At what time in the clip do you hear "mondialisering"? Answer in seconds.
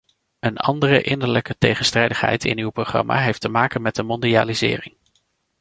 4.03-4.95